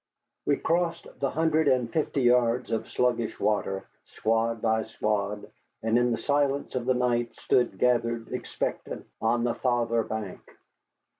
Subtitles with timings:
[0.47, 5.51] We crossed the hundred and fifty yards of sluggish water, squad by squad,
[5.83, 10.57] and in the silence of the night stood gathered, expectant, on the farther bank.